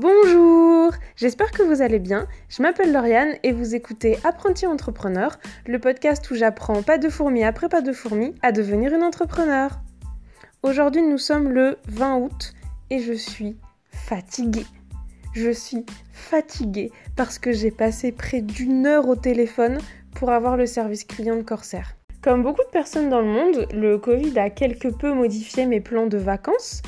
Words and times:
Bonjour 0.00 0.94
J'espère 1.14 1.50
que 1.50 1.62
vous 1.62 1.82
allez 1.82 1.98
bien. 1.98 2.26
Je 2.48 2.62
m'appelle 2.62 2.90
Lauriane 2.90 3.34
et 3.42 3.52
vous 3.52 3.74
écoutez 3.74 4.16
Apprenti 4.24 4.66
Entrepreneur, 4.66 5.38
le 5.66 5.78
podcast 5.78 6.30
où 6.30 6.34
j'apprends 6.34 6.82
pas 6.82 6.96
de 6.96 7.10
fourmi 7.10 7.44
après 7.44 7.68
pas 7.68 7.82
de 7.82 7.92
fourmi 7.92 8.34
à 8.40 8.50
devenir 8.50 8.94
une 8.94 9.02
entrepreneur. 9.02 9.78
Aujourd'hui 10.62 11.02
nous 11.02 11.18
sommes 11.18 11.50
le 11.50 11.76
20 11.88 12.16
août 12.16 12.54
et 12.88 13.00
je 13.00 13.12
suis 13.12 13.58
fatiguée. 13.90 14.64
Je 15.34 15.50
suis 15.50 15.84
fatiguée 16.14 16.92
parce 17.14 17.38
que 17.38 17.52
j'ai 17.52 17.70
passé 17.70 18.10
près 18.10 18.40
d'une 18.40 18.86
heure 18.86 19.06
au 19.06 19.16
téléphone 19.16 19.80
pour 20.14 20.30
avoir 20.30 20.56
le 20.56 20.64
service 20.64 21.04
client 21.04 21.36
de 21.36 21.42
Corsair. 21.42 21.94
Comme 22.22 22.42
beaucoup 22.42 22.64
de 22.64 22.72
personnes 22.72 23.10
dans 23.10 23.20
le 23.20 23.26
monde, 23.26 23.66
le 23.74 23.98
Covid 23.98 24.38
a 24.38 24.48
quelque 24.48 24.88
peu 24.88 25.12
modifié 25.12 25.66
mes 25.66 25.80
plans 25.82 26.06
de 26.06 26.16
vacances 26.16 26.80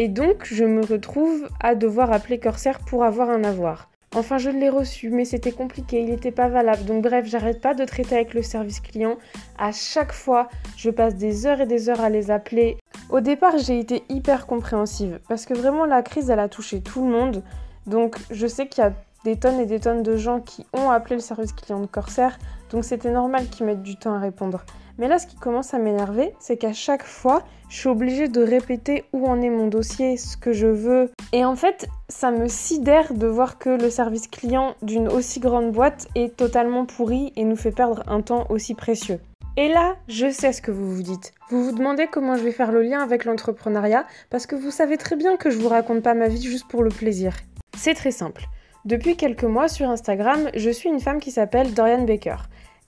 et 0.00 0.06
donc, 0.06 0.44
je 0.44 0.64
me 0.64 0.84
retrouve 0.84 1.48
à 1.60 1.74
devoir 1.74 2.12
appeler 2.12 2.38
Corsair 2.38 2.78
pour 2.78 3.02
avoir 3.02 3.30
un 3.30 3.42
avoir. 3.42 3.90
Enfin, 4.14 4.38
je 4.38 4.48
l'ai 4.48 4.70
reçu, 4.70 5.10
mais 5.10 5.24
c'était 5.24 5.50
compliqué, 5.52 6.00
il 6.00 6.10
n'était 6.10 6.30
pas 6.30 6.48
valable. 6.48 6.84
Donc, 6.84 7.02
bref, 7.02 7.26
j'arrête 7.26 7.60
pas 7.60 7.74
de 7.74 7.84
traiter 7.84 8.14
avec 8.14 8.32
le 8.32 8.42
service 8.42 8.78
client. 8.78 9.18
À 9.58 9.72
chaque 9.72 10.12
fois, 10.12 10.48
je 10.76 10.90
passe 10.90 11.16
des 11.16 11.46
heures 11.46 11.60
et 11.60 11.66
des 11.66 11.90
heures 11.90 12.00
à 12.00 12.10
les 12.10 12.30
appeler. 12.30 12.78
Au 13.10 13.20
départ, 13.20 13.58
j'ai 13.58 13.80
été 13.80 14.04
hyper 14.08 14.46
compréhensive 14.46 15.18
parce 15.28 15.46
que 15.46 15.54
vraiment, 15.54 15.84
la 15.84 16.02
crise, 16.02 16.30
elle 16.30 16.38
a 16.38 16.48
touché 16.48 16.80
tout 16.80 17.04
le 17.04 17.10
monde. 17.10 17.42
Donc, 17.86 18.16
je 18.30 18.46
sais 18.46 18.68
qu'il 18.68 18.84
y 18.84 18.86
a 18.86 18.92
des 19.24 19.36
tonnes 19.36 19.58
et 19.58 19.66
des 19.66 19.80
tonnes 19.80 20.04
de 20.04 20.16
gens 20.16 20.40
qui 20.40 20.64
ont 20.72 20.90
appelé 20.90 21.16
le 21.16 21.22
service 21.22 21.52
client 21.52 21.80
de 21.80 21.86
Corsair. 21.86 22.38
Donc, 22.70 22.84
c'était 22.84 23.10
normal 23.10 23.48
qu'ils 23.48 23.66
mettent 23.66 23.82
du 23.82 23.96
temps 23.96 24.14
à 24.14 24.20
répondre. 24.20 24.64
Mais 24.98 25.06
là, 25.08 25.18
ce 25.18 25.26
qui 25.26 25.36
commence 25.36 25.74
à 25.74 25.78
m'énerver, 25.78 26.34
c'est 26.40 26.56
qu'à 26.56 26.72
chaque 26.72 27.04
fois, 27.04 27.44
je 27.68 27.78
suis 27.78 27.88
obligée 27.88 28.28
de 28.28 28.42
répéter 28.42 29.04
où 29.12 29.26
en 29.26 29.40
est 29.40 29.50
mon 29.50 29.68
dossier, 29.68 30.16
ce 30.16 30.36
que 30.36 30.52
je 30.52 30.66
veux. 30.66 31.10
Et 31.32 31.44
en 31.44 31.54
fait, 31.54 31.86
ça 32.08 32.30
me 32.30 32.48
sidère 32.48 33.14
de 33.14 33.28
voir 33.28 33.58
que 33.58 33.70
le 33.70 33.90
service 33.90 34.26
client 34.26 34.74
d'une 34.82 35.08
aussi 35.08 35.38
grande 35.38 35.70
boîte 35.70 36.08
est 36.14 36.36
totalement 36.36 36.84
pourri 36.84 37.32
et 37.36 37.44
nous 37.44 37.56
fait 37.56 37.70
perdre 37.70 38.02
un 38.08 38.22
temps 38.22 38.46
aussi 38.50 38.74
précieux. 38.74 39.20
Et 39.56 39.68
là, 39.68 39.96
je 40.08 40.30
sais 40.30 40.52
ce 40.52 40.62
que 40.62 40.70
vous 40.70 40.94
vous 40.94 41.02
dites. 41.02 41.32
Vous 41.50 41.64
vous 41.64 41.72
demandez 41.72 42.06
comment 42.06 42.36
je 42.36 42.42
vais 42.42 42.52
faire 42.52 42.72
le 42.72 42.82
lien 42.82 43.00
avec 43.00 43.24
l'entrepreneuriat 43.24 44.06
parce 44.30 44.46
que 44.46 44.56
vous 44.56 44.70
savez 44.70 44.96
très 44.96 45.16
bien 45.16 45.36
que 45.36 45.50
je 45.50 45.58
vous 45.58 45.68
raconte 45.68 46.02
pas 46.02 46.14
ma 46.14 46.28
vie 46.28 46.42
juste 46.42 46.68
pour 46.68 46.82
le 46.82 46.90
plaisir. 46.90 47.34
C'est 47.76 47.94
très 47.94 48.12
simple. 48.12 48.44
Depuis 48.84 49.16
quelques 49.16 49.44
mois 49.44 49.68
sur 49.68 49.90
Instagram, 49.90 50.48
je 50.54 50.70
suis 50.70 50.88
une 50.88 51.00
femme 51.00 51.18
qui 51.18 51.32
s'appelle 51.32 51.74
Dorian 51.74 52.04
Baker. 52.04 52.36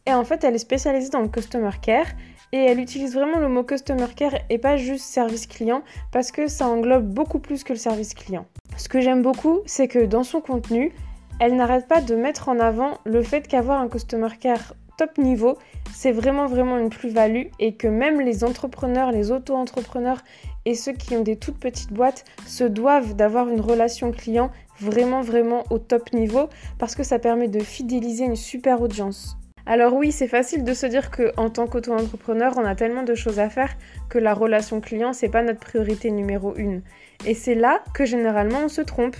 Et 0.07 0.13
en 0.13 0.25
fait, 0.25 0.45
elle 0.45 0.55
est 0.55 0.59
spécialisée 0.59 1.11
dans 1.11 1.21
le 1.21 1.29
customer 1.29 1.71
care 1.81 2.07
et 2.53 2.59
elle 2.59 2.81
utilise 2.81 3.15
vraiment 3.15 3.39
le 3.39 3.49
mot 3.49 3.63
customer 3.63 4.09
care 4.17 4.35
et 4.49 4.59
pas 4.59 4.77
juste 4.77 5.05
service 5.05 5.47
client 5.47 5.83
parce 6.13 6.33
que 6.33 6.49
ça 6.49 6.67
englobe 6.67 7.07
beaucoup 7.07 7.39
plus 7.39 7.65
que 7.65 7.73
le 7.73 7.79
service 7.79 8.15
client. 8.15 8.47
Ce 8.77 8.89
que 8.89 9.01
j'aime 9.01 9.23
beaucoup, 9.23 9.61
c'est 9.67 9.89
que 9.89 10.05
dans 10.05 10.25
son 10.25 10.41
contenu, 10.41 10.93
elle 11.39 11.57
n'arrête 11.57 11.87
pas 11.87 12.01
de 12.01 12.15
mettre 12.15 12.49
en 12.49 12.59
avant 12.59 12.99
le 13.05 13.23
fait 13.23 13.47
qu'avoir 13.47 13.81
un 13.81 13.89
customer 13.89 14.29
care 14.39 14.75
top 14.99 15.17
niveau, 15.17 15.57
c'est 15.95 16.13
vraiment 16.13 16.47
vraiment 16.47 16.77
une 16.77 16.91
plus-value 16.91 17.47
et 17.59 17.75
que 17.75 17.89
même 17.89 18.21
les 18.21 18.45
entrepreneurs, 18.45 19.13
les 19.13 19.33
auto-entrepreneurs 19.33 20.21
et 20.67 20.75
ceux 20.75 20.93
qui 20.93 21.17
ont 21.17 21.23
des 21.23 21.37
toutes 21.37 21.59
petites 21.59 21.93
boîtes 21.93 22.25
se 22.47 22.65
doivent 22.65 23.17
d'avoir 23.17 23.49
une 23.49 23.63
relation 23.63 24.13
client 24.13 24.51
vraiment 24.79 25.23
vraiment 25.23 25.65
au 25.71 25.79
top 25.79 26.13
niveau 26.13 26.51
parce 26.79 26.95
que 26.95 27.03
ça 27.03 27.19
permet 27.19 27.49
de 27.49 27.61
fidéliser 27.61 28.25
une 28.25 28.37
super 28.37 28.83
audience. 28.83 29.39
Alors 29.71 29.95
oui, 29.95 30.11
c'est 30.11 30.27
facile 30.27 30.65
de 30.65 30.75
se 30.75 30.85
dire 30.85 31.13
que 31.13 31.31
en 31.37 31.49
tant 31.49 31.69
qu'auto-entrepreneur, 31.69 32.55
on 32.57 32.65
a 32.65 32.75
tellement 32.75 33.05
de 33.05 33.15
choses 33.15 33.39
à 33.39 33.49
faire 33.49 33.71
que 34.09 34.19
la 34.19 34.35
relation 34.35 34.81
client, 34.81 35.13
c'est 35.13 35.29
pas 35.29 35.45
notre 35.45 35.61
priorité 35.61 36.11
numéro 36.11 36.57
une. 36.57 36.83
Et 37.25 37.35
c'est 37.35 37.55
là 37.55 37.81
que 37.95 38.05
généralement 38.05 38.65
on 38.65 38.69
se 38.69 38.81
trompe. 38.81 39.15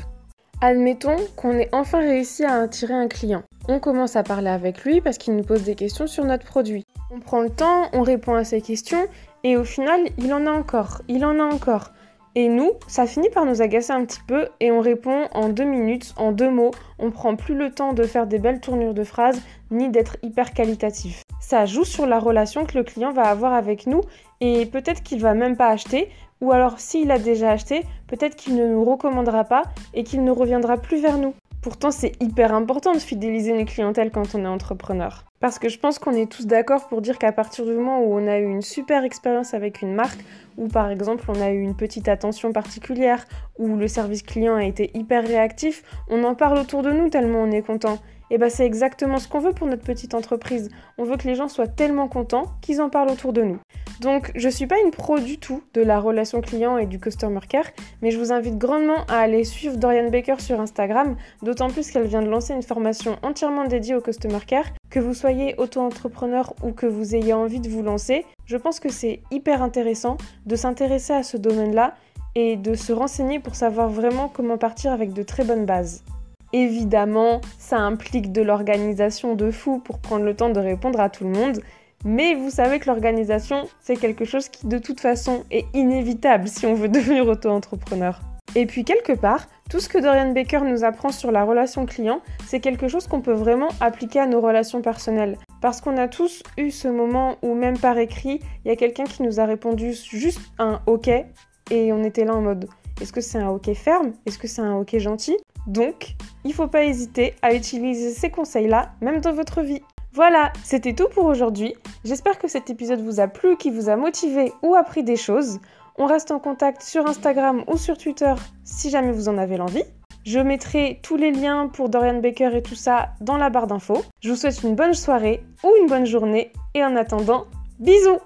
Admettons 0.61 1.15
qu'on 1.37 1.53
ait 1.53 1.69
enfin 1.71 2.01
réussi 2.01 2.45
à 2.45 2.63
attirer 2.63 2.95
un 2.95 3.07
client. 3.07 3.45
On 3.69 3.79
commence 3.79 4.17
à 4.17 4.25
parler 4.25 4.51
avec 4.51 4.83
lui 4.83 5.01
parce 5.01 5.19
qu'il 5.19 5.37
nous 5.37 5.45
pose 5.45 5.63
des 5.63 5.77
questions 5.77 6.09
sur 6.09 6.25
notre 6.25 6.47
produit. 6.47 6.85
On 7.13 7.21
prend 7.21 7.43
le 7.43 7.51
temps, 7.51 7.89
on 7.93 8.03
répond 8.03 8.35
à 8.35 8.43
ses 8.43 8.61
questions 8.61 9.07
et 9.45 9.57
au 9.57 9.63
final, 9.63 10.01
il 10.19 10.35
en 10.35 10.49
a 10.49 10.51
encore, 10.51 11.03
il 11.07 11.25
en 11.25 11.39
a 11.39 11.45
encore. 11.45 11.93
Et 12.37 12.49
nous, 12.49 12.73
ça 12.87 13.07
finit 13.07 13.29
par 13.31 13.45
nous 13.45 13.61
agacer 13.61 13.93
un 13.93 14.05
petit 14.05 14.21
peu 14.27 14.49
et 14.61 14.71
on 14.71 14.81
répond 14.81 15.27
en 15.35 15.49
deux 15.49 15.65
minutes, 15.65 16.15
en 16.17 16.31
deux 16.31 16.49
mots. 16.51 16.71
On 17.01 17.11
prend 17.11 17.35
plus 17.35 17.57
le 17.57 17.73
temps 17.73 17.93
de 17.93 18.05
faire 18.05 18.27
des 18.27 18.39
belles 18.39 18.61
tournures 18.61 18.95
de 18.95 19.03
phrases 19.03 19.43
ni 19.73 19.89
d'être 19.89 20.17
hyper 20.23 20.53
qualitatif. 20.53 21.25
Ça 21.41 21.67
joue 21.67 21.85
sur 21.85 22.07
la 22.07 22.21
relation 22.21 22.67
que 22.67 22.79
le 22.79 22.85
client 22.85 23.13
va 23.13 23.23
avoir 23.23 23.53
avec 23.53 23.87
nous 23.89 24.03
et 24.41 24.67
peut-être 24.67 25.03
qu'il 25.03 25.21
va 25.21 25.35
même 25.35 25.57
pas 25.57 25.69
acheter 25.69 26.09
ou 26.41 26.53
alors 26.53 26.79
s'il 26.79 27.11
a 27.11 27.19
déjà 27.19 27.51
acheté, 27.51 27.83
peut-être 28.07 28.37
qu'il 28.37 28.55
ne 28.55 28.67
nous 28.67 28.85
recommandera 28.85 29.45
pas 29.45 29.65
et 29.93 30.05
qu'il 30.05 30.23
ne 30.23 30.31
reviendra 30.31 30.77
plus 30.77 31.03
vers 31.03 31.19
nous. 31.19 31.35
Pourtant, 31.63 31.91
c'est 31.91 32.13
hyper 32.23 32.55
important 32.55 32.95
de 32.95 32.99
fidéliser 32.99 33.51
une 33.51 33.67
clientèle 33.67 34.11
quand 34.11 34.35
on 34.35 34.45
est 34.45 34.49
entrepreneur. 34.49 35.27
Parce 35.41 35.59
que 35.59 35.69
je 35.69 35.79
pense 35.79 35.99
qu'on 35.99 36.13
est 36.13 36.31
tous 36.31 36.47
d'accord 36.47 36.89
pour 36.89 37.03
dire 37.03 37.19
qu'à 37.19 37.33
partir 37.33 37.67
du 37.67 37.73
moment 37.73 38.01
où 38.01 38.19
on 38.19 38.27
a 38.27 38.39
eu 38.39 38.45
une 38.45 38.63
super 38.63 39.05
expérience 39.05 39.53
avec 39.53 39.83
une 39.83 39.95
marque, 39.95 40.21
ou 40.57 40.69
par 40.69 40.91
exemple 40.91 41.25
on 41.29 41.39
a 41.39 41.51
eu 41.51 41.61
une 41.61 41.77
petite 41.77 42.09
attention 42.09 42.53
particulière, 42.53 43.27
ou 43.59 43.77
le 43.77 43.89
service 43.89 44.23
client 44.23 44.55
a 44.55 44.65
été 44.65 44.91
hyper 44.95 45.27
réactif, 45.27 45.83
on 46.09 46.25
en 46.25 46.35
parle 46.35 46.59
autour 46.59 46.83
de 46.83 46.93
nous 46.93 47.11
tellement 47.11 47.43
on 47.43 47.51
est 47.51 47.63
content. 47.63 47.99
Et 48.31 48.39
bah 48.39 48.49
c'est 48.49 48.65
exactement 48.65 49.19
ce 49.19 49.29
qu'on 49.29 49.41
veut 49.41 49.53
pour 49.53 49.67
notre 49.67 49.83
petite 49.83 50.15
entreprise. 50.15 50.71
On 50.97 51.05
veut 51.05 51.19
que 51.19 51.29
les 51.29 51.35
gens 51.35 51.49
soient 51.49 51.69
tellement 51.69 52.09
contents 52.09 52.47
qu'ils 52.63 52.81
en 52.81 52.89
parlent 52.89 53.11
autour 53.11 53.35
de 53.35 53.43
nous. 53.43 53.59
Donc 54.01 54.33
je 54.35 54.49
suis 54.49 54.67
pas 54.67 54.81
une 54.83 54.93
pro 54.93 55.19
du 55.19 55.37
tout 55.37 55.63
de 55.75 55.83
la 55.83 56.01
relation 56.01 56.41
client 56.41 56.79
et 56.79 56.87
du 56.87 56.99
customer 56.99 57.41
care, 57.47 57.67
mais 58.01 58.11
je 58.11 58.19
vous 58.19 58.33
invite 58.33 58.57
grandement 58.57 59.05
à 59.09 59.19
aller 59.19 59.45
suivre 59.45 59.77
Dorian 59.77 60.11
Baker 60.11 60.37
sur 60.41 60.59
Instagram, 60.59 61.17
d'autant 61.43 61.69
plus 61.69 61.91
qu'elle 61.91 62.07
vient 62.07 62.23
de 62.23 62.31
lancer 62.31 62.55
une 62.55 62.63
formation 62.63 63.19
entièrement 63.23 63.67
dédiée 63.67 63.95
au 63.95 64.01
customer 64.01 64.41
care. 64.47 64.65
Que 64.89 65.01
vous 65.01 65.13
soyez 65.13 65.55
auto-entrepreneur 65.59 66.55
ou 66.63 66.73
que 66.73 66.87
vous 66.87 67.15
ayez 67.15 67.35
envie 67.35 67.61
de 67.61 67.69
vous 67.69 67.83
lancer, 67.83 68.25
je 68.47 68.57
pense 68.57 68.81
que 68.81 68.89
c'est 68.89 69.21
hyper 69.31 69.63
intéressant 69.63 70.17
de 70.47 70.57
s'intéresser 70.57 71.13
à 71.13 71.23
ce 71.23 71.37
domaine-là 71.37 71.95
et 72.35 72.57
de 72.57 72.75
se 72.75 72.95
renseigner 72.95 73.39
pour 73.39 73.55
savoir 73.55 73.91
vraiment 73.91 74.29
comment 74.29 74.57
partir 74.57 74.93
avec 74.93 75.13
de 75.13 75.23
très 75.23 75.45
bonnes 75.45 75.67
bases. 75.67 76.05
Évidemment, 76.53 77.41
ça 77.59 77.79
implique 77.79 78.33
de 78.33 78.43
l'organisation 78.43 79.37
de 79.37 79.51
fou 79.51 79.79
pour 79.79 80.01
prendre 80.01 80.25
le 80.25 80.35
temps 80.35 80.51
de 80.51 80.59
répondre 80.59 80.99
à 80.99 81.09
tout 81.09 81.25
le 81.25 81.31
monde, 81.31 81.61
mais 82.05 82.35
vous 82.35 82.51
savez 82.51 82.79
que 82.79 82.87
l'organisation, 82.87 83.69
c'est 83.81 83.97
quelque 83.97 84.25
chose 84.25 84.49
qui 84.49 84.67
de 84.67 84.79
toute 84.79 85.01
façon 85.01 85.45
est 85.51 85.67
inévitable 85.75 86.49
si 86.49 86.67
on 86.67 86.75
veut 86.75 86.89
devenir 86.91 87.27
auto-entrepreneur. 87.27 88.21
Et 88.57 88.67
puis 88.67 88.85
quelque 88.85 89.13
part, 89.13 89.47
tout 89.69 89.79
ce 89.79 89.89
que 89.89 89.99
Dorian 89.99 90.33
Baker 90.33 90.63
nous 90.63 90.83
apprend 90.83 91.13
sur 91.13 91.31
la 91.31 91.45
relation 91.45 91.87
client, 91.87 92.21
c'est 92.47 92.59
quelque 92.59 92.89
chose 92.89 93.07
qu'on 93.07 93.21
peut 93.21 93.33
vraiment 93.33 93.69
appliquer 93.81 94.19
à 94.19 94.27
nos 94.27 94.41
relations 94.41 94.83
personnelles. 94.83 95.39
Parce 95.61 95.81
qu'on 95.81 95.97
a 95.97 96.09
tous 96.09 96.43
eu 96.57 96.71
ce 96.73 96.89
moment 96.89 97.37
où 97.43 97.55
même 97.55 97.79
par 97.79 97.97
écrit, 97.99 98.41
il 98.65 98.69
y 98.69 98.71
a 98.73 98.77
quelqu'un 98.77 99.05
qui 99.05 99.23
nous 99.23 99.39
a 99.39 99.45
répondu 99.45 99.93
juste 99.93 100.41
un 100.59 100.81
OK 100.87 101.09
et 101.09 101.93
on 101.93 102.03
était 102.03 102.25
là 102.25 102.35
en 102.35 102.41
mode 102.41 102.69
est-ce 103.01 103.13
que 103.13 103.21
c'est 103.21 103.39
un 103.39 103.49
OK 103.49 103.73
ferme? 103.73 104.13
Est-ce 104.27 104.39
que 104.39 104.47
c'est 104.47 104.61
un 104.61 104.77
OK 104.77 104.99
gentil? 104.99 105.37
Donc, 105.67 106.17
il 106.45 106.49
ne 106.49 106.55
faut 106.55 106.67
pas 106.67 106.85
hésiter 106.85 107.35
à 107.41 107.55
utiliser 107.55 108.11
ces 108.11 108.31
conseils-là, 108.31 108.93
même 109.01 109.21
dans 109.21 109.33
votre 109.33 109.63
vie. 109.63 109.81
Voilà, 110.13 110.53
c'était 110.65 110.95
tout 110.95 111.09
pour 111.09 111.27
aujourd'hui. 111.27 111.75
J'espère 112.05 112.39
que 112.39 112.49
cet 112.49 112.69
épisode 112.69 113.01
vous 113.01 113.21
a 113.21 113.29
plu, 113.29 113.57
qu'il 113.57 113.73
vous 113.73 113.89
a 113.89 113.97
motivé 113.97 114.53
ou 114.63 114.75
appris 114.75 115.05
des 115.05 115.17
choses. 115.17 115.61
On 115.99 116.07
reste 116.07 116.31
en 116.31 116.41
contact 116.41 116.83
sur 116.83 117.07
Instagram 117.07 117.63
ou 117.69 117.77
sur 117.77 117.97
Twitter 117.97 118.35
si 118.65 118.91
jamais 118.91 119.13
vous 119.13 119.29
en 119.29 119.39
avez 119.39 119.57
l'envie. 119.57 119.85
Je 120.25 120.41
mettrai 120.41 120.99
tous 121.03 121.17
les 121.17 121.31
liens 121.31 121.69
pour 121.69 121.89
Dorian 121.89 122.21
Baker 122.21 122.57
et 122.57 122.63
tout 122.63 122.75
ça 122.75 123.11
dans 123.21 123.37
la 123.37 123.51
barre 123.51 123.67
d'infos. 123.67 124.03
Je 124.21 124.31
vous 124.31 124.37
souhaite 124.37 124.63
une 124.63 124.75
bonne 124.75 124.95
soirée 124.95 125.45
ou 125.63 125.73
une 125.81 125.89
bonne 125.89 126.07
journée 126.07 126.53
et 126.75 126.85
en 126.85 126.97
attendant, 126.97 127.47
bisous 127.79 128.19